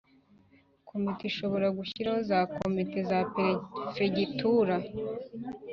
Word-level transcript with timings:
Komite 0.89 1.21
ishobora 1.31 1.67
gushyiraho 1.77 2.19
za 2.29 2.39
Komite 2.57 2.99
za 3.09 3.19
Perefegitura 3.33 4.75